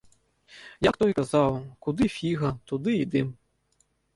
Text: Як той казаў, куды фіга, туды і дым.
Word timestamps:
Як 0.87 0.95
той 1.03 1.11
казаў, 1.19 1.51
куды 1.89 2.09
фіга, 2.17 2.49
туды 2.73 2.91
і 3.03 3.07
дым. 3.17 3.27